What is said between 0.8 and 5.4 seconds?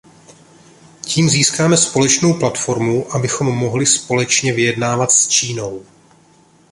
Tím získáme společnou platformu, abychom mohli společně vyjednávat s